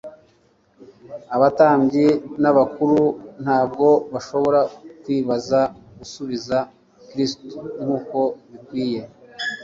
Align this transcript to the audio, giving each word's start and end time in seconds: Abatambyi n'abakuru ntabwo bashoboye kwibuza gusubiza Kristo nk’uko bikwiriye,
Abatambyi 1.35 2.07
n'abakuru 2.41 2.99
ntabwo 3.43 3.87
bashoboye 4.13 4.59
kwibuza 5.01 5.59
gusubiza 5.99 6.57
Kristo 7.09 7.57
nk’uko 7.83 8.19
bikwiriye, 8.51 9.01